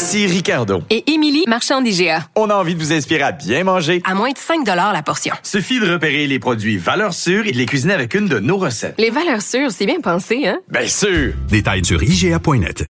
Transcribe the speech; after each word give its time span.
Ici 0.00 0.26
Ricardo. 0.26 0.80
Et 0.88 1.12
Émilie, 1.12 1.44
marchand 1.46 1.82
d'IGA. 1.82 2.24
On 2.34 2.48
a 2.48 2.54
envie 2.54 2.74
de 2.74 2.80
vous 2.80 2.90
inspirer 2.90 3.20
à 3.22 3.32
bien 3.32 3.64
manger. 3.64 4.00
À 4.08 4.14
moins 4.14 4.30
de 4.30 4.38
5 4.38 4.66
la 4.66 5.02
portion. 5.02 5.34
Suffit 5.42 5.78
de 5.78 5.92
repérer 5.92 6.26
les 6.26 6.38
produits 6.38 6.78
valeurs 6.78 7.12
sûres 7.12 7.46
et 7.46 7.52
de 7.52 7.58
les 7.58 7.66
cuisiner 7.66 7.92
avec 7.92 8.14
une 8.14 8.26
de 8.26 8.38
nos 8.38 8.56
recettes. 8.56 8.94
Les 8.96 9.10
valeurs 9.10 9.42
sûres, 9.42 9.70
c'est 9.70 9.84
bien 9.84 10.00
pensé, 10.00 10.46
hein? 10.48 10.58
Bien 10.70 10.86
sûr! 10.86 11.34
Détails 11.50 11.84
sur 11.84 12.02
IGA.net. 12.02 12.86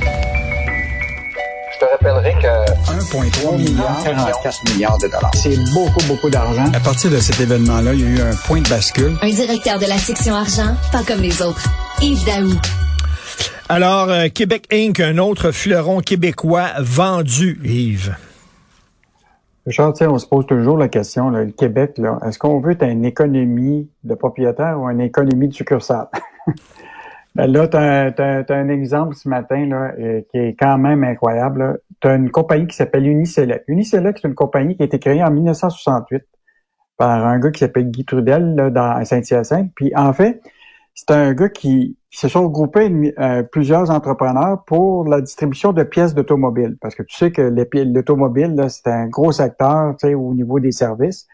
Je 0.00 1.78
te 1.78 1.84
rappellerai 1.84 2.32
que 2.40 2.46
1,3 2.90 3.56
milliard, 3.58 4.02
44 4.02 4.72
milliards 4.72 4.96
de 4.96 5.08
dollars. 5.08 5.32
C'est 5.34 5.58
beaucoup, 5.74 6.02
beaucoup 6.08 6.30
d'argent. 6.30 6.64
À 6.72 6.80
partir 6.80 7.10
de 7.10 7.18
cet 7.18 7.38
événement-là, 7.42 7.92
il 7.92 8.00
y 8.00 8.04
a 8.04 8.08
eu 8.08 8.20
un 8.22 8.34
point 8.46 8.62
de 8.62 8.68
bascule. 8.70 9.18
Un 9.20 9.28
directeur 9.28 9.78
de 9.78 9.84
la 9.84 9.98
section 9.98 10.34
argent, 10.34 10.74
pas 10.90 11.02
comme 11.02 11.20
les 11.20 11.42
autres. 11.42 11.68
Yves 12.00 12.24
Daou. 12.24 12.58
Alors, 13.70 14.10
euh, 14.10 14.28
Québec 14.28 14.66
Inc., 14.70 15.00
un 15.00 15.16
autre 15.16 15.50
fleuron 15.50 16.00
québécois 16.00 16.68
vendu, 16.80 17.58
Yves. 17.64 18.14
Richard, 19.64 19.94
on 20.02 20.18
se 20.18 20.26
pose 20.26 20.46
toujours 20.46 20.76
la 20.76 20.88
question, 20.88 21.30
le 21.30 21.46
Québec, 21.46 21.98
est-ce 22.26 22.38
qu'on 22.38 22.60
veut 22.60 22.76
une 22.82 23.06
économie 23.06 23.88
de 24.02 24.14
propriétaires 24.14 24.78
ou 24.78 24.90
une 24.90 25.00
économie 25.00 25.48
de 25.48 25.54
succursale? 25.54 26.08
ben 27.34 27.46
là, 27.46 27.66
tu 27.66 27.78
as, 27.78 28.54
un 28.54 28.68
exemple 28.68 29.14
ce 29.14 29.30
matin 29.30 29.66
là, 29.66 29.92
euh, 29.98 30.20
qui 30.30 30.36
est 30.36 30.56
quand 30.60 30.76
même 30.76 31.02
incroyable. 31.02 31.80
Tu 32.02 32.08
as 32.08 32.16
une 32.16 32.30
compagnie 32.30 32.66
qui 32.66 32.76
s'appelle 32.76 33.06
Uniselect. 33.06 33.64
Uniselect, 33.66 34.18
c'est 34.20 34.28
une 34.28 34.34
compagnie 34.34 34.76
qui 34.76 34.82
a 34.82 34.84
été 34.84 34.98
créée 34.98 35.24
en 35.24 35.30
1968 35.30 36.22
par 36.98 37.26
un 37.26 37.38
gars 37.38 37.50
qui 37.50 37.60
s'appelle 37.60 37.90
Guy 37.90 38.04
Trudel 38.04 38.54
là, 38.54 38.68
dans 38.68 39.02
Saint-Hyacinthe. 39.02 39.70
Puis 39.74 39.90
en 39.96 40.12
fait, 40.12 40.42
c'est 40.94 41.10
un 41.10 41.32
gars 41.32 41.48
qui, 41.48 41.96
se 42.16 42.28
sont 42.28 42.44
regroupés 42.44 43.14
euh, 43.18 43.42
plusieurs 43.42 43.90
entrepreneurs 43.90 44.62
pour 44.66 45.04
la 45.08 45.20
distribution 45.20 45.72
de 45.72 45.82
pièces 45.82 46.14
d'automobile. 46.14 46.76
Parce 46.80 46.94
que 46.94 47.02
tu 47.02 47.16
sais 47.16 47.32
que 47.32 47.42
l'automobile, 47.42 48.54
c'est 48.68 48.86
un 48.86 49.06
gros 49.06 49.32
secteur 49.32 49.96
au 50.04 50.34
niveau 50.34 50.60
des 50.60 50.70
services. 50.70 51.26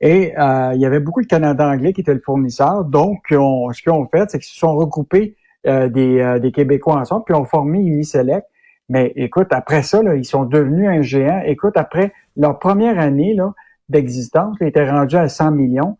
Et 0.00 0.38
euh, 0.38 0.72
il 0.74 0.80
y 0.80 0.86
avait 0.86 1.00
beaucoup 1.00 1.22
de 1.22 1.26
Canada 1.26 1.68
anglais 1.68 1.92
qui 1.92 2.02
étaient 2.02 2.14
le 2.14 2.22
fournisseur. 2.24 2.84
Donc, 2.84 3.18
ce 3.30 3.82
qu'ils 3.82 3.92
ont 3.92 4.06
fait, 4.06 4.30
c'est 4.30 4.38
qu'ils 4.38 4.48
se 4.48 4.58
sont 4.58 4.76
regroupés 4.76 5.34
euh, 5.66 5.88
des, 5.88 6.38
des, 6.40 6.52
Québécois 6.52 6.98
ensemble, 6.98 7.24
puis 7.24 7.34
ont 7.34 7.44
formé 7.44 7.80
Uniselect. 7.80 8.46
Mais 8.88 9.12
écoute, 9.16 9.48
après 9.50 9.82
ça, 9.82 10.04
là, 10.04 10.14
ils 10.14 10.24
sont 10.24 10.44
devenus 10.44 10.88
un 10.88 11.02
géant. 11.02 11.42
Écoute, 11.46 11.76
après 11.76 12.12
leur 12.36 12.60
première 12.60 13.00
année 13.00 13.36
d'existence, 13.88 14.56
ils 14.60 14.68
étaient 14.68 14.88
rendus 14.88 15.16
à 15.16 15.28
100 15.28 15.50
millions. 15.50 15.98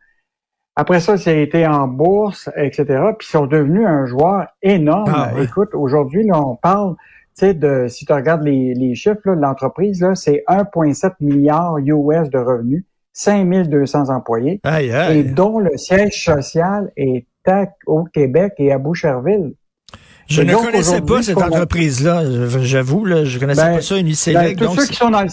Après 0.81 1.01
ça, 1.01 1.17
ça 1.17 1.31
a 1.31 1.35
été 1.35 1.67
en 1.67 1.89
bourse, 1.89 2.49
etc. 2.57 2.85
Puis 3.19 3.27
ils 3.29 3.33
sont 3.33 3.47
devenus 3.47 3.85
un 3.85 4.07
joueur 4.07 4.47
énorme. 4.63 5.13
Ah, 5.13 5.33
Écoute, 5.43 5.71
aujourd'hui, 5.73 6.25
là, 6.25 6.41
on 6.41 6.55
parle, 6.55 6.95
tu 7.37 7.47
sais, 7.47 7.55
de, 7.55 7.89
si 7.89 8.07
tu 8.07 8.13
regardes 8.13 8.45
les, 8.45 8.75
les 8.75 8.95
chiffres 8.95 9.19
de 9.27 9.33
l'entreprise, 9.33 10.01
là, 10.01 10.15
c'est 10.15 10.45
1,7 10.47 11.15
milliard 11.19 11.79
US 11.79 12.31
de 12.31 12.39
revenus, 12.39 12.85
5200 13.13 14.09
employés, 14.09 14.61
et 15.11 15.25
dont 15.25 15.59
le 15.59 15.77
siège 15.77 16.25
social 16.25 16.93
est 16.97 17.27
au 17.87 18.05
Québec 18.05 18.53
et 18.59 18.71
à 18.71 18.79
Boucherville. 18.79 19.55
Je 20.29 20.43
ne 20.43 20.55
connaissais 20.55 21.01
pas 21.01 21.23
cette 21.23 21.39
entreprise-là, 21.39 22.23
j'avoue, 22.61 23.05
là, 23.05 23.25
je 23.25 23.41
connaissais 23.41 23.63
ben, 23.63 23.75
pas 23.75 23.81
ça, 23.81 23.97
une 23.97 24.07
ben, 24.07 24.55
tous 24.55 24.77
ceux 24.77 24.87
qui 24.87 24.95
sont 24.95 25.11
dans 25.11 25.23
le 25.23 25.29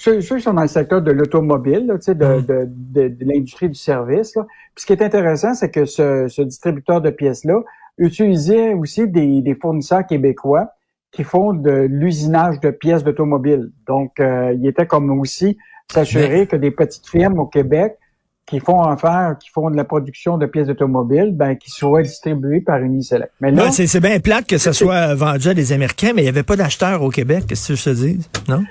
ceux, 0.00 0.20
qui 0.20 0.40
sont 0.40 0.54
dans 0.54 0.62
le 0.62 0.68
secteur 0.68 1.02
de 1.02 1.10
l'automobile, 1.10 1.86
de, 1.86 2.12
mm. 2.12 2.14
de, 2.14 2.68
de, 2.68 3.08
de 3.08 3.24
l'industrie 3.24 3.68
du 3.68 3.74
service. 3.74 4.34
Là. 4.34 4.46
Puis 4.74 4.82
ce 4.82 4.86
qui 4.86 4.92
est 4.94 5.02
intéressant, 5.02 5.54
c'est 5.54 5.70
que 5.70 5.84
ce, 5.84 6.26
ce, 6.28 6.42
distributeur 6.42 7.02
de 7.02 7.10
pièces-là 7.10 7.60
utilisait 7.98 8.72
aussi 8.72 9.06
des, 9.06 9.42
des, 9.42 9.54
fournisseurs 9.54 10.06
québécois 10.06 10.70
qui 11.12 11.22
font 11.22 11.52
de 11.52 11.86
l'usinage 11.90 12.60
de 12.60 12.70
pièces 12.70 13.04
d'automobile. 13.04 13.72
Donc, 13.86 14.20
euh, 14.20 14.54
il 14.58 14.66
était 14.66 14.86
comme 14.86 15.10
aussi 15.18 15.58
s'assurer 15.92 16.46
que 16.46 16.56
des 16.56 16.70
petites 16.70 17.06
firmes 17.06 17.38
au 17.38 17.46
Québec 17.46 17.98
qui 18.46 18.58
font 18.58 18.80
affaire, 18.80 19.36
qui 19.38 19.50
font 19.50 19.70
de 19.70 19.76
la 19.76 19.84
production 19.84 20.38
de 20.38 20.46
pièces 20.46 20.68
d'automobile, 20.68 21.32
ben, 21.32 21.56
qui 21.56 21.70
soient 21.70 22.02
distribuées 22.02 22.60
par 22.60 22.78
Uniselect. 22.78 23.30
Mais 23.40 23.50
là, 23.50 23.70
c'est 23.70 24.00
bien 24.00 24.18
plate 24.18 24.46
que 24.46 24.56
ça 24.56 24.72
soit 24.72 25.14
vendu 25.14 25.48
à 25.48 25.54
des 25.54 25.72
Américains, 25.72 26.12
mais 26.14 26.22
il 26.22 26.24
n'y 26.24 26.30
avait 26.30 26.42
pas 26.42 26.56
d'acheteurs 26.56 27.02
au 27.02 27.10
Québec, 27.10 27.44
qu'est-ce 27.48 27.68
que 27.68 27.74
je 27.74 27.84
te 27.84 27.90
dis, 27.90 28.28
non? 28.48 28.62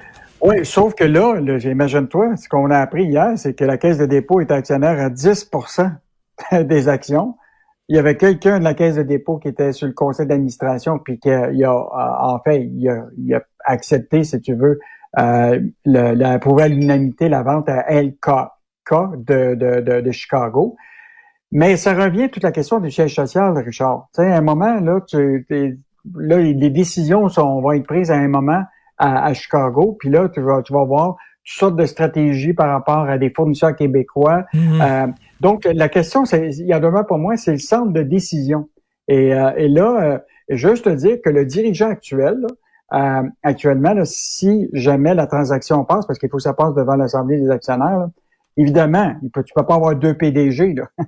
Oui, 0.41 0.65
sauf 0.65 0.95
que 0.95 1.03
là, 1.03 1.35
j'imagine-toi, 1.57 2.37
ce 2.37 2.47
qu'on 2.47 2.71
a 2.71 2.77
appris 2.77 3.05
hier, 3.05 3.33
c'est 3.35 3.53
que 3.53 3.65
la 3.65 3.77
Caisse 3.77 3.97
de 3.97 4.05
dépôt 4.05 4.39
est 4.39 4.51
actionnaire 4.51 4.97
à 4.99 5.09
10% 5.09 5.91
des 6.63 6.87
actions. 6.87 7.35
Il 7.89 7.97
y 7.97 7.99
avait 7.99 8.15
quelqu'un 8.15 8.59
de 8.59 8.63
la 8.63 8.73
Caisse 8.73 8.95
de 8.95 9.03
dépôt 9.03 9.37
qui 9.37 9.49
était 9.49 9.73
sur 9.73 9.87
le 9.87 9.93
conseil 9.93 10.27
d'administration, 10.27 10.97
puis 10.97 11.19
qui 11.19 11.29
a, 11.29 11.49
en 11.73 12.39
fait, 12.39 12.63
il 12.63 12.87
a, 13.33 13.41
accepté, 13.65 14.23
si 14.23 14.39
tu 14.39 14.53
veux, 14.53 14.79
euh, 15.19 15.59
le, 15.85 16.23
à 16.23 16.67
l'unanimité 16.67 17.27
la 17.27 17.43
vente 17.43 17.67
à 17.67 17.91
LKK 17.91 18.49
de, 19.17 19.55
de, 19.55 20.01
de, 20.01 20.11
Chicago. 20.11 20.77
Mais 21.51 21.75
ça 21.75 21.93
revient 21.93 22.29
toute 22.29 22.43
la 22.43 22.51
question 22.51 22.79
du 22.79 22.91
siège 22.91 23.13
social, 23.13 23.57
Richard. 23.57 24.07
Tu 24.13 24.21
sais, 24.21 24.31
à 24.31 24.37
un 24.37 24.41
moment, 24.41 24.79
là, 24.79 25.01
tu, 25.01 25.45
là, 26.15 26.37
les 26.37 26.69
décisions 26.69 27.27
sont, 27.27 27.59
vont 27.59 27.73
être 27.73 27.85
prises 27.85 28.11
à 28.11 28.15
un 28.15 28.27
moment 28.27 28.63
à, 28.99 29.33
Chicago. 29.33 29.95
Puis 29.99 30.09
là, 30.09 30.29
tu 30.29 30.41
vas, 30.41 30.61
tu 30.61 30.73
vas 30.73 30.83
voir 30.83 31.15
toutes 31.45 31.57
sortes 31.57 31.75
de 31.77 31.85
stratégies 31.85 32.53
par 32.53 32.69
rapport 32.69 33.09
à 33.09 33.17
des 33.17 33.31
fournisseurs 33.31 33.75
québécois. 33.75 34.45
Mhm. 34.53 34.81
Euh, 34.81 35.07
donc, 35.39 35.67
la 35.73 35.89
question, 35.89 36.25
c'est, 36.25 36.49
il 36.49 36.67
y 36.67 36.73
a 36.73 36.79
demain 36.79 37.03
pour 37.03 37.17
moi, 37.17 37.37
c'est 37.37 37.53
le 37.53 37.59
centre 37.59 37.91
de 37.91 38.03
décision. 38.03 38.69
Et, 39.07 39.33
euh, 39.33 39.51
et 39.57 39.67
là, 39.67 40.01
euh, 40.01 40.19
juste 40.49 40.85
te 40.85 40.89
dire 40.89 41.17
que 41.23 41.29
le 41.29 41.45
dirigeant 41.45 41.89
actuel, 41.89 42.45
actuellement, 43.43 43.93
si 44.03 44.67
jamais 44.73 45.13
la 45.13 45.27
transaction 45.27 45.85
passe, 45.85 46.07
parce 46.07 46.17
qu'il 46.17 46.27
faut 46.29 46.37
que 46.37 46.43
ça 46.43 46.53
passe 46.53 46.73
devant 46.73 46.95
l'Assemblée 46.95 47.39
des 47.39 47.51
actionnaires, 47.51 48.07
évidemment, 48.57 49.13
il 49.21 49.29
peut, 49.29 49.43
tu 49.43 49.53
peux 49.53 49.63
pas 49.63 49.75
avoir 49.75 49.95
deux 49.95 50.15
PDG. 50.15 50.73
Là. 50.73 50.87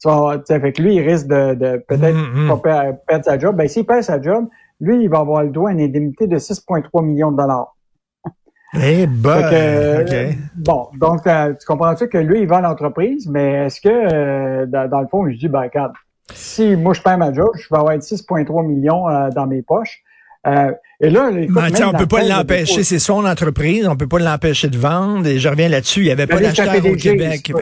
tu 0.00 0.08
vois, 0.08 0.42
fait 0.46 0.72
que 0.72 0.82
lui, 0.82 0.94
il 0.94 1.02
risque 1.02 1.26
de, 1.26 1.54
de 1.54 1.84
peut-être 1.86 2.16
mhm, 2.16 2.46
mhm. 2.46 2.96
perdre 3.06 3.24
sa 3.24 3.38
job. 3.38 3.54
Ben, 3.54 3.68
s'il 3.68 3.84
perd 3.84 4.02
sa 4.02 4.20
job, 4.20 4.46
lui, 4.80 5.02
il 5.02 5.08
va 5.08 5.18
avoir 5.18 5.42
le 5.42 5.50
droit 5.50 5.70
à 5.70 5.72
une 5.72 5.80
indemnité 5.80 6.26
de 6.26 6.38
6,3 6.38 7.04
millions 7.04 7.30
de 7.30 7.36
dollars. 7.36 7.76
Eh 8.74 9.06
ben, 9.06 10.36
Bon, 10.56 10.88
donc 10.94 11.26
euh, 11.26 11.54
tu 11.54 11.66
comprends-tu 11.66 12.08
que 12.08 12.18
lui, 12.18 12.42
il 12.42 12.46
vend 12.46 12.60
l'entreprise, 12.60 13.26
mais 13.28 13.66
est-ce 13.66 13.80
que, 13.80 13.88
euh, 13.88 14.66
dans, 14.66 15.00
le 15.00 15.08
fond, 15.08 15.28
je 15.28 15.36
dis, 15.36 15.48
ben, 15.48 15.62
regarde, 15.62 15.92
si 16.32 16.76
moi 16.76 16.94
je 16.94 17.02
perds 17.02 17.18
ma 17.18 17.32
job, 17.32 17.50
je 17.56 17.66
vais 17.68 17.78
avoir 17.78 17.96
6,3 17.96 18.64
millions 18.66 19.08
euh, 19.08 19.28
dans 19.30 19.48
mes 19.48 19.62
poches. 19.62 20.02
et 20.46 21.10
là, 21.10 21.30
écoute, 21.36 21.54
ben, 21.54 21.88
on 21.92 21.98
peut 21.98 22.06
pas 22.06 22.22
l'empêcher, 22.22 22.84
c'est 22.84 23.00
son 23.00 23.24
entreprise, 23.24 23.88
on 23.88 23.96
peut 23.96 24.06
pas 24.06 24.20
l'empêcher 24.20 24.68
de 24.68 24.78
vendre. 24.78 25.26
Et 25.26 25.40
je 25.40 25.48
reviens 25.48 25.68
là-dessus, 25.68 26.00
il 26.00 26.04
n'y 26.04 26.12
avait 26.12 26.28
pas 26.28 26.38
d'acheteur 26.38 26.86
au 26.86 26.94
Québec. 26.94 27.52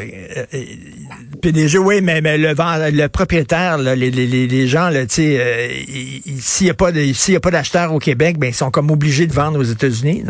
PDG, 1.41 1.79
oui, 1.79 2.01
mais, 2.03 2.21
mais 2.21 2.39
le, 2.39 2.55
le 2.55 3.09
propriétaire, 3.09 3.79
les, 3.79 4.11
les, 4.11 4.47
les, 4.47 4.67
gens, 4.67 4.89
là, 4.89 5.01
euh, 5.01 5.69
s'il 6.41 6.65
n'y 6.65 6.71
a 6.71 7.41
pas 7.41 7.51
d'acheteurs 7.51 7.93
au 7.93 7.99
Québec, 7.99 8.39
ben, 8.39 8.49
ils 8.49 8.55
sont 8.55 8.71
comme 8.71 8.91
obligés 8.91 9.27
de 9.27 9.33
vendre 9.33 9.59
aux 9.59 9.65
États-Unis. 9.65 10.25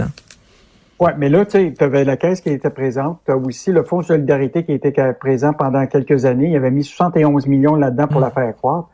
Oui, 1.01 1.11
mais 1.17 1.29
là, 1.29 1.47
tu 1.47 1.73
avais 1.81 2.05
la 2.05 2.17
caisse 2.17 2.41
qui 2.41 2.51
était 2.51 2.71
présente. 2.71 3.21
Tu 3.25 3.31
as 3.31 3.37
aussi 3.37 3.71
le 3.71 3.85
Fonds 3.85 4.01
de 4.01 4.07
solidarité 4.07 4.65
qui 4.65 4.73
était 4.73 4.93
présent 5.13 5.53
pendant 5.53 5.87
quelques 5.87 6.25
années. 6.25 6.49
Il 6.51 6.57
avait 6.57 6.73
mis 6.73 6.85
71 6.85 7.47
millions 7.47 7.77
là-dedans 7.77 8.09
pour 8.09 8.21
mm. 8.21 8.25
la 8.25 8.31
faire 8.31 8.57
croire. 8.57 8.89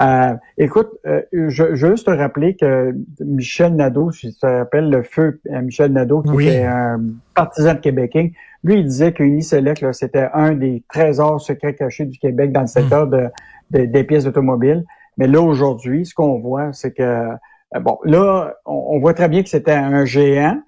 Euh, 0.00 0.34
écoute, 0.58 0.90
euh, 1.06 1.22
je, 1.32 1.48
je, 1.48 1.86
veux 1.86 1.94
juste 1.94 2.06
te 2.06 2.10
rappeler 2.10 2.54
que 2.54 2.94
Michel 3.20 3.74
Nadeau, 3.76 4.10
si 4.10 4.32
tu 4.32 4.40
te 4.40 4.46
rappelles 4.46 4.90
le 4.90 5.02
feu, 5.02 5.40
euh, 5.50 5.62
Michel 5.62 5.92
Nadeau, 5.92 6.22
qui 6.22 6.48
était 6.48 6.64
un 6.64 7.00
partisan 7.34 7.74
de 7.74 7.78
Québec, 7.78 8.14
lui, 8.62 8.80
il 8.80 8.84
disait 8.84 9.12
qu'Uniselect, 9.12 9.92
c'était 9.92 10.28
un 10.34 10.52
des 10.52 10.82
trésors 10.90 11.40
secrets 11.40 11.74
cachés 11.74 12.04
du 12.04 12.18
Québec 12.18 12.52
dans 12.52 12.62
le 12.62 12.66
secteur 12.66 13.06
de, 13.06 13.30
des 13.70 14.04
pièces 14.04 14.26
automobiles. 14.26 14.84
Mais 15.16 15.26
là, 15.26 15.40
aujourd'hui, 15.40 16.04
ce 16.04 16.14
qu'on 16.14 16.38
voit, 16.38 16.72
c'est 16.72 16.92
que, 16.92 17.02
euh, 17.02 17.80
bon, 17.80 17.98
là, 18.04 18.54
on, 18.66 18.98
voit 18.98 19.14
très 19.14 19.28
bien 19.28 19.42
que 19.42 19.48
c'était 19.48 19.72
un 19.72 20.04
géant. 20.04 20.60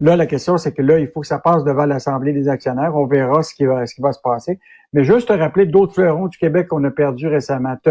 Là, 0.00 0.16
la 0.16 0.26
question, 0.26 0.56
c'est 0.56 0.72
que 0.72 0.82
là, 0.82 0.98
il 0.98 1.06
faut 1.06 1.20
que 1.20 1.26
ça 1.26 1.38
passe 1.38 1.62
devant 1.62 1.86
l'Assemblée 1.86 2.32
des 2.32 2.48
actionnaires. 2.48 2.96
On 2.96 3.06
verra 3.06 3.42
ce 3.44 3.54
qui 3.54 3.64
va, 3.64 3.86
ce 3.86 3.94
qui 3.94 4.02
va 4.02 4.12
se 4.12 4.20
passer. 4.20 4.58
Mais 4.92 5.04
juste 5.04 5.28
te 5.28 5.32
rappeler 5.32 5.66
d'autres 5.66 5.94
fleurons 5.94 6.26
du 6.26 6.36
Québec 6.36 6.66
qu'on 6.66 6.82
a 6.82 6.90
perdu 6.90 7.28
récemment. 7.28 7.76
Tu 7.84 7.90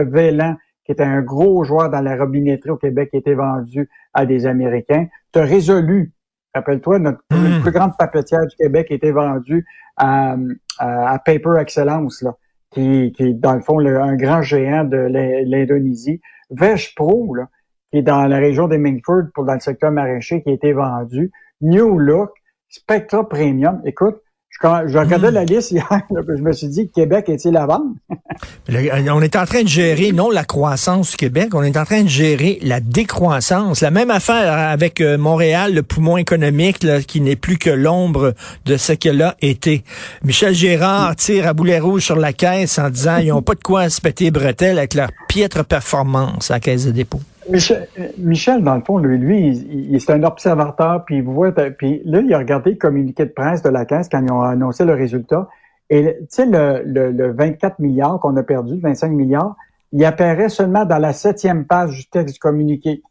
qui 0.85 0.91
était 0.91 1.03
un 1.03 1.21
gros 1.21 1.63
joueur 1.63 1.89
dans 1.89 2.01
la 2.01 2.15
robinetterie 2.17 2.71
au 2.71 2.77
Québec, 2.77 3.09
qui 3.11 3.17
était 3.17 3.33
vendu 3.35 3.89
à 4.13 4.25
des 4.25 4.45
Américains. 4.45 5.07
Tu 5.31 5.39
as 5.39 5.43
résolu, 5.43 6.11
rappelle-toi, 6.55 6.99
notre 6.99 7.21
Mm. 7.31 7.61
plus 7.61 7.71
grande 7.71 7.97
papetière 7.97 8.45
du 8.47 8.55
Québec 8.55 8.87
était 8.89 9.11
vendue 9.11 9.65
à, 9.97 10.35
à, 10.79 11.11
à 11.13 11.19
Paper 11.19 11.55
Excellence, 11.59 12.21
là, 12.23 12.35
qui, 12.71 13.11
qui 13.15 13.23
est 13.23 13.33
dans 13.33 13.53
le 13.53 13.61
fond 13.61 13.77
le- 13.77 13.99
un 14.01 14.15
grand 14.15 14.41
géant 14.41 14.83
de 14.83 14.97
l'I- 14.97 15.45
l'Indonésie. 15.45 16.19
Vesh 16.49 16.95
Pro, 16.95 17.35
là, 17.35 17.47
qui 17.91 17.99
est 17.99 18.01
dans 18.01 18.25
la 18.25 18.37
région 18.37 18.67
des 18.67 18.77
Mingford, 18.77 19.23
pour 19.33 19.45
dans 19.45 19.53
le 19.53 19.59
secteur 19.59 19.91
maraîcher, 19.91 20.41
qui 20.43 20.49
a 20.49 20.53
été 20.53 20.73
vendu. 20.73 21.31
New 21.61 21.99
Look, 21.99 22.31
Spectra 22.69 23.27
Premium. 23.27 23.81
Écoute, 23.85 24.17
quand, 24.59 24.83
je 24.87 24.97
regardais 24.97 25.31
Mm. 25.31 25.33
la 25.35 25.45
liste 25.45 25.71
hier, 25.71 25.87
là, 26.11 26.21
je 26.27 26.41
me 26.41 26.51
suis 26.51 26.67
dit, 26.67 26.89
Québec 26.93 27.29
est-il 27.29 27.55
à 27.57 27.65
vendre? 27.65 27.85
Le- 28.67 29.11
on 29.11 29.21
est 29.21 29.35
en 29.35 29.45
train 29.45 29.63
de 29.63 29.67
gérer 29.67 30.11
non 30.11 30.29
la 30.29 30.43
croissance 30.43 31.11
du 31.11 31.17
Québec, 31.17 31.49
on 31.53 31.63
est 31.63 31.77
en 31.77 31.85
train 31.85 32.03
de 32.03 32.07
gérer 32.09 32.59
la 32.61 32.79
décroissance. 32.79 33.81
La 33.81 33.91
même 33.91 34.11
affaire 34.11 34.53
avec 34.53 35.01
euh, 35.01 35.17
Montréal, 35.17 35.73
le 35.73 35.83
poumon 35.83 36.17
économique 36.17 36.83
là, 36.83 37.01
qui 37.01 37.21
n'est 37.21 37.35
plus 37.35 37.57
que 37.57 37.69
l'ombre 37.69 38.33
de 38.65 38.77
ce 38.77 38.93
qu'elle 38.93 39.21
a 39.21 39.35
été. 39.41 39.83
Michel 40.23 40.53
Gérard 40.53 41.15
tire 41.15 41.47
à 41.47 41.53
boulet 41.53 41.79
rouge 41.79 42.03
sur 42.05 42.15
la 42.17 42.33
caisse 42.33 42.77
en 42.79 42.89
disant 42.89 43.17
ils 43.17 43.29
n'ont 43.29 43.41
pas 43.41 43.55
de 43.55 43.63
quoi 43.63 43.89
se 43.89 43.99
péter 44.01 44.25
les 44.25 44.31
bretelles 44.31 44.77
avec 44.77 44.93
leur 44.93 45.09
piètre 45.27 45.65
performance 45.65 46.51
à 46.51 46.55
la 46.55 46.59
caisse 46.59 46.85
de 46.85 46.91
dépôt. 46.91 47.21
Michel, 47.49 47.87
Michel, 48.17 48.63
dans 48.63 48.75
le 48.75 48.81
fond, 48.83 48.97
lui, 48.99 49.17
lui 49.17 49.47
il, 49.49 49.93
il- 49.95 50.01
c'est 50.01 50.13
un 50.13 50.23
observateur, 50.23 51.05
puis 51.05 51.17
il 51.17 51.23
voit, 51.23 51.51
puis 51.51 52.01
là, 52.05 52.21
il 52.21 52.33
a 52.33 52.37
regardé 52.39 52.71
le 52.71 52.77
communiqué 52.77 53.25
de 53.25 53.31
presse 53.31 53.61
de 53.63 53.69
la 53.69 53.85
Caisse 53.85 54.09
quand 54.09 54.23
ils 54.23 54.31
ont 54.31 54.41
annoncé 54.41 54.85
le 54.85 54.93
résultat. 54.93 55.49
Et 55.89 56.17
tu 56.21 56.25
sais, 56.29 56.45
le, 56.45 56.83
le, 56.85 57.11
le 57.11 57.33
24 57.33 57.79
milliards 57.79 58.19
qu'on 58.19 58.35
a 58.37 58.43
perdu, 58.43 58.79
25 58.79 59.09
milliards, 59.11 59.55
il 59.91 60.05
apparaît 60.05 60.49
seulement 60.49 60.85
dans 60.85 60.99
la 60.99 61.13
septième 61.13 61.65
page 61.65 61.97
du 61.97 62.07
texte 62.09 62.35
du 62.35 62.39
communiqué. 62.39 63.01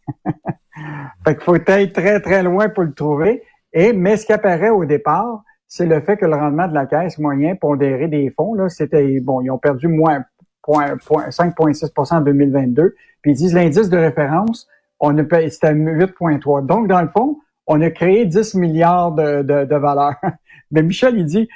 fait 1.26 1.34
qu'il 1.34 1.44
faut 1.44 1.56
être 1.56 1.92
très, 1.92 2.20
très 2.20 2.42
loin 2.42 2.68
pour 2.68 2.84
le 2.84 2.92
trouver. 2.94 3.42
Et, 3.72 3.92
mais 3.92 4.16
ce 4.16 4.26
qui 4.26 4.32
apparaît 4.32 4.70
au 4.70 4.84
départ, 4.84 5.42
c'est 5.68 5.86
le 5.86 6.00
fait 6.00 6.16
que 6.16 6.26
le 6.26 6.34
rendement 6.36 6.68
de 6.68 6.74
la 6.74 6.86
caisse 6.86 7.18
moyen 7.18 7.54
pondéré 7.56 8.08
des 8.08 8.30
fonds, 8.30 8.54
là, 8.54 8.68
c'était, 8.68 9.20
bon, 9.20 9.40
ils 9.42 9.50
ont 9.50 9.58
perdu 9.58 9.88
moins, 9.88 10.24
5,6% 10.66 12.14
en 12.14 12.20
2022. 12.20 12.94
Puis 13.22 13.32
ils 13.32 13.34
disent 13.36 13.54
l'indice 13.54 13.88
de 13.90 13.98
référence, 13.98 14.68
on 15.00 15.16
a 15.18 15.22
c'était 15.50 15.72
8,3. 15.74 16.66
Donc, 16.66 16.88
dans 16.88 17.02
le 17.02 17.08
fond, 17.08 17.38
on 17.66 17.80
a 17.80 17.90
créé 17.90 18.26
10 18.26 18.54
milliards 18.54 19.12
de, 19.12 19.42
de, 19.42 19.64
de 19.64 19.76
valeur. 19.76 20.14
Mais 20.70 20.82
Michel, 20.82 21.18
il 21.18 21.24
dit, 21.24 21.48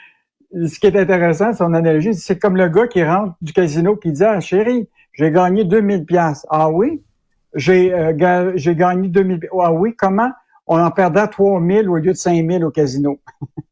ce 0.53 0.79
qui 0.79 0.87
est 0.87 0.97
intéressant, 0.97 1.53
son 1.53 1.75
analogie, 1.75 2.15
c'est 2.15 2.39
comme 2.39 2.57
le 2.57 2.69
gars 2.69 2.87
qui 2.87 3.03
rentre 3.05 3.35
du 3.43 3.53
casino 3.53 3.97
qui 3.97 4.13
dit, 4.13 4.25
ah, 4.25 4.41
chérie, 4.41 4.89
j'ai 5.13 5.31
gagné 5.31 5.65
2000 5.65 6.05
pièces. 6.05 6.47
Ah 6.51 6.71
oui? 6.71 7.03
J'ai 7.55 7.93
euh, 7.95 8.13
ga- 8.13 8.57
j'ai 8.57 8.75
gagné 8.75 9.09
2000 9.09 9.41
pi- 9.41 9.47
Ah 9.61 9.73
oui? 9.73 9.95
Comment? 9.97 10.31
On 10.67 10.79
en 10.81 10.91
perdait 10.91 11.27
3000 11.27 11.89
au 11.89 11.97
lieu 11.97 12.13
de 12.13 12.17
5000 12.17 12.65
au 12.65 12.71
casino. 12.71 13.19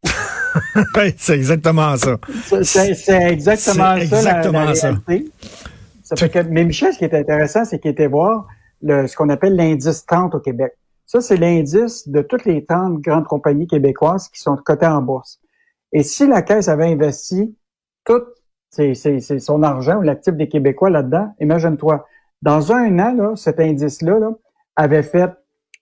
Oui, 0.96 1.14
c'est 1.18 1.34
exactement 1.34 1.96
ça. 1.96 2.16
C'est- 2.62 3.30
exactement 3.32 3.74
ça, 3.84 3.96
la- 3.96 4.02
exactement 4.02 4.64
la, 4.64 4.74
ça. 4.74 4.88
réalité. 5.06 5.30
Ça 6.02 6.16
fait 6.16 6.28
que, 6.28 6.38
mais 6.40 6.64
Michel, 6.64 6.92
ce 6.92 6.98
qui 6.98 7.04
est 7.04 7.14
intéressant, 7.14 7.64
c'est 7.64 7.78
qu'il 7.78 7.90
était 7.90 8.06
voir 8.06 8.46
le, 8.82 9.06
ce 9.06 9.16
qu'on 9.16 9.28
appelle 9.28 9.56
l'indice 9.56 10.04
30 10.06 10.34
au 10.34 10.40
Québec. 10.40 10.72
Ça, 11.06 11.20
c'est 11.20 11.36
l'indice 11.36 12.08
de 12.08 12.22
toutes 12.22 12.44
les 12.44 12.64
30 12.64 13.00
grandes 13.00 13.26
compagnies 13.26 13.66
québécoises 13.66 14.28
qui 14.28 14.40
sont 14.40 14.56
cotées 14.56 14.86
en 14.86 15.02
bourse. 15.02 15.40
Et 15.92 16.02
si 16.02 16.26
la 16.26 16.42
Caisse 16.42 16.68
avait 16.68 16.90
investi 16.90 17.54
tout 18.04 18.22
ses- 18.70 18.94
ses- 18.94 19.20
ses- 19.20 19.38
son 19.40 19.62
argent 19.62 19.98
ou 19.98 20.02
l'actif 20.02 20.34
des 20.34 20.48
Québécois 20.48 20.88
là-dedans, 20.90 21.34
imagine-toi, 21.40 22.06
dans 22.40 22.72
un 22.72 22.98
an, 22.98 23.14
là, 23.14 23.36
cet 23.36 23.60
indice-là 23.60 24.18
là, 24.18 24.30
avait 24.76 25.02
fait 25.02 25.30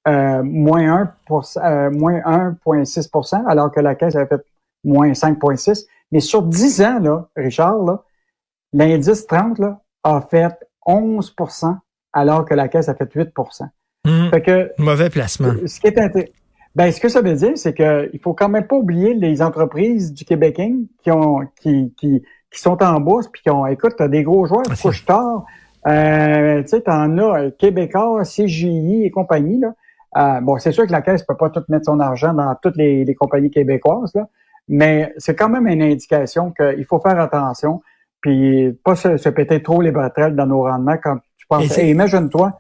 euh, 0.09 0.43
moins 0.43 1.01
1 1.03 1.13
pour, 1.27 1.45
euh, 1.59 1.91
moins 1.91 2.21
1,6% 2.25 3.45
alors 3.47 3.71
que 3.71 3.81
la 3.81 3.95
Caisse 3.95 4.17
avait 4.17 4.27
fait 4.27 4.41
moins 4.85 5.11
5,6 5.13 5.87
Mais 6.13 6.21
sur 6.21 6.43
10 6.43 6.83
ans, 6.83 6.99
là, 7.01 7.29
Richard, 7.37 8.03
l'indice 8.73 9.27
30 9.27 9.59
là, 9.59 9.81
a 10.05 10.21
fait 10.21 10.55
11% 10.87 11.77
alors 12.13 12.45
que 12.45 12.55
la 12.55 12.69
Caisse 12.69 12.89
a 12.89 12.95
fait 12.95 13.13
8 13.13 13.31
Hum, 14.07 14.31
Fait 14.31 14.41
que 14.41 14.73
Mauvais 14.79 15.11
placement. 15.11 15.53
ce 15.67 15.79
qui 15.81 15.89
est 15.89 16.33
ben, 16.75 16.91
ce 16.93 17.01
que 17.01 17.09
ça 17.09 17.21
veut 17.21 17.35
dire, 17.35 17.53
c'est 17.57 17.75
que 17.75 18.09
il 18.13 18.21
faut 18.21 18.33
quand 18.33 18.49
même 18.49 18.67
pas 18.67 18.77
oublier 18.77 19.13
les 19.13 19.43
entreprises 19.43 20.15
du 20.15 20.25
Québécois 20.25 20.65
qui 21.03 21.11
ont 21.11 21.41
qui, 21.61 21.93
qui, 21.99 22.23
qui 22.51 22.61
sont 22.61 22.81
en 22.83 23.01
bourse 23.01 23.29
puis 23.29 23.43
qui 23.43 23.51
ont 23.51 23.67
écoute, 23.67 23.95
t'as 23.99 24.09
des 24.09 24.23
gros 24.23 24.47
joueurs, 24.47 24.63
c'est- 24.75 24.81
Couche-Tard, 24.81 25.45
euh, 25.89 26.63
tu 26.63 26.69
sais, 26.69 26.81
t'en 26.83 27.19
as 27.19 27.41
euh, 27.43 27.51
Québécois, 27.51 28.23
CGI 28.25 29.05
et 29.05 29.11
compagnie, 29.11 29.59
là. 29.59 29.75
Euh, 30.17 30.41
bon, 30.41 30.59
c'est 30.59 30.73
sûr 30.73 30.87
que 30.87 30.93
la 30.93 31.03
Caisse 31.03 31.23
peut 31.25 31.37
pas 31.37 31.51
tout 31.51 31.63
mettre 31.69 31.85
son 31.87 32.01
argent 32.01 32.33
dans 32.35 32.55
toutes 32.63 32.77
les, 32.77 33.05
les 33.05 33.15
compagnies 33.15 33.51
québécoises, 33.51 34.13
là, 34.15 34.29
mais 34.71 35.13
c'est 35.19 35.35
quand 35.35 35.49
même 35.51 35.67
une 35.67 35.83
indication 35.83 36.53
qu'il 36.53 36.85
faut 36.87 37.01
faire 37.01 37.21
attention 37.21 37.83
puis 38.23 38.73
pas 38.85 38.97
se, 38.97 39.17
se 39.17 39.29
péter 39.31 39.63
trop 39.63 39.81
les 39.83 39.91
bretelles 39.93 40.37
dans 40.37 40.47
nos 40.47 40.63
rendements 40.63 40.97
quand 41.03 41.17
tu 41.17 41.45
Et 41.45 41.47
penses. 41.49 41.79
Hey, 41.79 41.91
imagine-toi, 41.91 42.53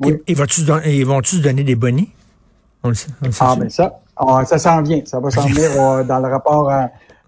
Oui. 0.00 0.20
Et, 0.26 0.32
et 0.32 1.00
et 1.00 1.04
vont-tu 1.04 1.36
se 1.36 1.42
donner 1.42 1.62
des 1.64 1.76
bonnets? 1.76 2.08
On 2.82 2.88
le 2.88 2.94
sait. 2.94 3.10
on 3.22 3.26
le 3.26 3.32
sait 3.32 3.44
Ah, 3.46 3.54
ben 3.58 3.68
ça, 3.70 4.00
ah, 4.16 4.44
ça 4.44 4.58
s'en 4.58 4.82
vient. 4.82 5.00
Ça 5.04 5.20
va 5.20 5.30
s'en 5.30 5.42
venir 5.46 5.70
euh, 5.80 6.02
dans 6.04 6.18
le 6.18 6.28
rapport 6.28 6.70
euh, 6.70 6.82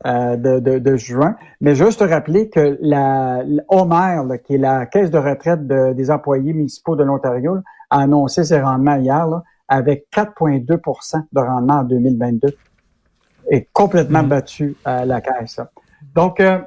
euh, 0.06 0.36
de, 0.36 0.58
de, 0.58 0.78
de 0.80 0.96
juin. 0.96 1.36
Mais 1.60 1.74
juste 1.76 2.00
te 2.00 2.04
rappeler 2.04 2.48
que 2.50 2.78
la, 2.80 3.42
la 3.46 3.62
Homer, 3.68 4.22
là, 4.26 4.38
qui 4.38 4.54
est 4.56 4.58
la 4.58 4.86
caisse 4.86 5.10
de 5.10 5.18
retraite 5.18 5.66
de- 5.66 5.92
des 5.92 6.10
employés 6.10 6.52
municipaux 6.52 6.96
de 6.96 7.04
l'Ontario, 7.04 7.58
a 7.90 8.00
annoncé 8.00 8.42
ses 8.42 8.60
rendements 8.60 8.96
hier 8.96 9.26
là, 9.28 9.42
avec 9.68 10.06
4,2% 10.12 11.22
de 11.32 11.40
rendement 11.40 11.74
en 11.74 11.84
2022. 11.84 12.48
Et 13.54 13.68
complètement 13.72 14.22
Mhm. 14.22 14.28
battu 14.28 14.74
à 14.84 15.04
la 15.04 15.20
caisse. 15.20 15.60
Donc, 16.16 16.40
euh, 16.40 16.58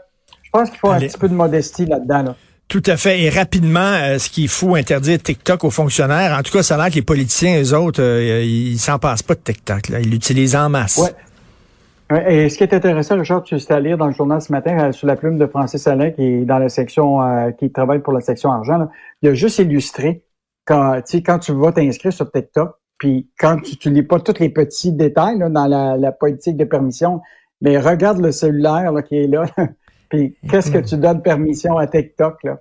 je 0.44 0.50
pense 0.52 0.70
qu'il 0.70 0.80
faut 0.80 0.92
Allez. 0.92 1.08
un 1.08 1.10
petit 1.10 1.18
peu 1.18 1.28
de 1.28 1.34
modestie 1.34 1.86
là-dedans. 1.86 2.24
Là. 2.24 2.36
Tout 2.68 2.84
à 2.86 2.96
fait. 2.96 3.22
Et 3.22 3.30
rapidement, 3.30 3.80
euh, 3.80 4.18
ce 4.20 4.30
qu'il 4.30 4.48
faut 4.48 4.76
interdire 4.76 5.20
TikTok 5.22 5.64
aux 5.64 5.70
fonctionnaires. 5.72 6.38
En 6.38 6.42
tout 6.44 6.52
cas, 6.54 6.64
ça 6.64 6.76
a 6.76 6.78
l'air 6.78 6.90
que 6.90 6.96
les 6.96 7.02
politiciens, 7.02 7.62
eux 7.62 7.74
autres, 7.76 8.02
euh, 8.02 8.42
ils 8.44 8.78
s'en 8.78 9.00
passent 9.00 9.24
pas 9.24 9.34
de 9.36 9.40
TikTok. 9.40 9.90
Là. 9.90 10.00
Ils 10.00 10.10
l'utilisent 10.12 10.56
en 10.56 10.70
masse. 10.70 10.98
Ouais. 10.98 12.46
Et 12.46 12.50
ce 12.50 12.58
qui 12.58 12.64
est 12.64 12.74
intéressant, 12.74 13.18
Richard, 13.18 13.42
tu 13.42 13.56
es 13.56 13.72
à 13.72 13.80
lire 13.80 13.98
dans 13.98 14.06
le 14.06 14.14
journal 14.14 14.40
ce 14.40 14.52
matin, 14.52 14.78
euh, 14.80 14.92
sous 14.92 15.08
la 15.08 15.16
plume 15.16 15.40
de 15.40 15.48
Francis 15.48 15.88
Alain, 15.88 16.12
qui 16.12 16.22
est 16.22 16.46
dans 16.46 16.60
la 16.60 16.70
section, 16.70 17.20
qui 17.60 17.72
travaille 17.72 18.00
pour 18.00 18.14
la 18.14 18.22
section 18.22 18.52
argent, 18.52 18.78
là, 18.78 18.90
il 19.24 19.30
a 19.30 19.34
juste 19.34 19.58
illustré 19.58 20.24
quand, 20.66 21.02
quand 21.26 21.40
tu 21.40 21.52
vas 21.54 21.72
t'inscrire 21.72 22.14
sur 22.14 22.32
TikTok, 22.32 22.76
puis 22.98 23.30
quand 23.40 23.60
tu, 23.60 23.78
tu 23.78 23.90
lis 23.90 24.04
pas 24.04 24.20
tous 24.20 24.40
les 24.40 24.50
petits 24.50 24.92
détails 24.92 25.38
là, 25.38 25.50
dans 25.50 25.68
la, 25.68 25.98
la 25.98 26.12
politique 26.12 26.58
de 26.58 26.66
permission, 26.66 27.22
mais 27.62 27.78
regarde 27.78 28.20
le 28.20 28.32
cellulaire 28.32 28.92
là, 28.92 29.02
qui 29.02 29.18
est 29.18 29.28
là, 29.28 29.46
puis 30.10 30.36
qu'est-ce 30.50 30.72
que 30.72 30.80
tu 30.80 30.98
donnes 30.98 31.22
permission 31.22 31.78
à 31.78 31.88
TikTok, 31.88 32.44
là? 32.44 32.60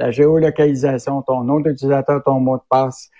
La 0.00 0.10
géolocalisation, 0.10 1.22
ton 1.22 1.44
nom 1.44 1.60
d'utilisateur, 1.60 2.20
ton 2.24 2.40
mot 2.40 2.56
de 2.56 2.62
passe, 2.68 3.10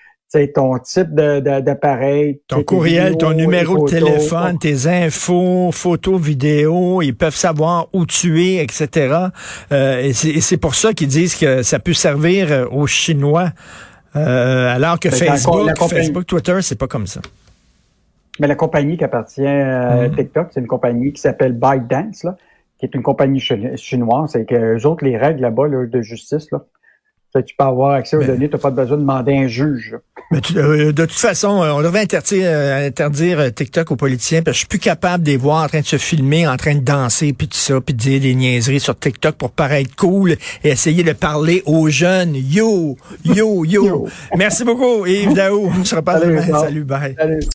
ton 0.54 0.78
type 0.78 1.14
d'appareil. 1.14 2.40
Ton 2.48 2.62
courriel, 2.62 3.12
vidéos, 3.12 3.30
ton 3.30 3.36
numéro 3.36 3.84
de 3.84 3.90
téléphone, 3.90 4.58
tes 4.58 4.86
infos, 4.86 5.70
photos, 5.72 6.20
vidéos, 6.20 7.02
ils 7.02 7.14
peuvent 7.14 7.36
savoir 7.36 7.88
où 7.92 8.04
tu 8.06 8.42
es, 8.42 8.62
etc. 8.62 9.16
Euh, 9.72 10.00
et 10.00 10.12
c'est 10.12 10.30
et 10.30 10.40
c'est 10.40 10.56
pour 10.56 10.74
ça 10.74 10.92
qu'ils 10.92 11.08
disent 11.08 11.36
que 11.36 11.62
ça 11.62 11.78
peut 11.78 11.92
servir 11.92 12.50
euh, 12.50 12.66
aux 12.70 12.86
Chinois, 12.86 13.50
euh, 14.16 14.74
alors 14.74 14.98
que 15.00 15.10
Facebook, 15.10 15.70
Facebook, 15.88 16.26
Twitter, 16.26 16.58
c'est 16.62 16.78
pas 16.78 16.86
comme 16.86 17.06
ça. 17.06 17.20
Mais 18.40 18.46
la 18.46 18.56
compagnie 18.56 18.96
qui 18.96 19.04
appartient 19.04 19.46
à 19.46 20.08
Mhm. 20.08 20.16
TikTok, 20.16 20.48
c'est 20.52 20.60
une 20.60 20.66
compagnie 20.66 21.12
qui 21.12 21.20
s'appelle 21.20 21.52
ByteDance, 21.52 22.24
là, 22.24 22.36
qui 22.78 22.86
est 22.86 22.94
une 22.94 23.02
compagnie 23.02 23.38
chi- 23.40 23.76
chinoise. 23.76 24.34
Et 24.36 24.44
que 24.44 24.76
eux 24.76 24.86
autres, 24.86 25.04
les 25.04 25.16
règles 25.16 25.40
là-bas 25.42 25.68
là, 25.68 25.86
de 25.86 26.00
justice, 26.02 26.50
là, 26.50 26.64
fait 27.36 27.42
que 27.42 27.48
tu 27.48 27.54
peux 27.58 27.64
avoir 27.64 27.92
accès 27.94 28.16
aux 28.16 28.22
données, 28.22 28.48
tu 28.48 28.54
n'as 28.54 28.60
pas 28.60 28.70
besoin 28.70 28.96
de 28.96 29.02
demander 29.02 29.34
un 29.36 29.46
juge. 29.48 29.96
Mais 30.30 30.40
tu- 30.40 30.56
euh, 30.56 30.92
de 30.92 31.04
toute 31.04 31.12
façon, 31.18 31.62
euh, 31.62 31.72
on 31.72 31.82
devrait 31.82 32.00
interdire, 32.00 32.44
euh, 32.46 32.86
interdire 32.86 33.40
euh, 33.40 33.50
TikTok 33.50 33.90
aux 33.90 33.96
politiciens 33.96 34.40
parce 34.42 34.52
que 34.52 34.54
je 34.54 34.58
suis 34.60 34.68
plus 34.68 34.78
capable 34.78 35.24
de 35.24 35.30
les 35.30 35.36
voir 35.36 35.64
en 35.64 35.68
train 35.68 35.80
de 35.80 35.84
se 35.86 35.96
filmer, 35.96 36.46
en 36.46 36.56
train 36.56 36.74
de 36.76 36.80
danser, 36.80 37.32
puis 37.32 37.48
tout 37.48 37.58
ça, 37.58 37.80
puis 37.80 37.92
de 37.94 37.98
dire 37.98 38.20
des 38.20 38.34
niaiseries 38.34 38.80
sur 38.80 38.98
TikTok 38.98 39.34
pour 39.34 39.50
paraître 39.50 39.94
cool 39.96 40.32
et 40.62 40.68
essayer 40.70 41.02
de 41.02 41.12
parler 41.12 41.62
aux 41.66 41.88
jeunes. 41.88 42.34
Yo, 42.36 42.96
yo, 43.24 43.64
yo. 43.64 43.84
Yo. 43.86 44.08
Merci 44.36 44.64
beaucoup, 44.64 45.04
Yves 45.04 45.34
Daou. 45.34 45.70
On 45.78 45.84
se 45.84 45.94
reparle 45.96 46.28
demain. 46.28 46.58
Salut, 46.60 46.84
bye. 46.84 47.14
Salut. 47.18 47.40